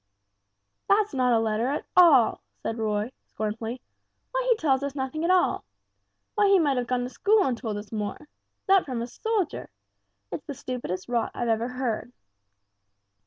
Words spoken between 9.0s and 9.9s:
a soldier.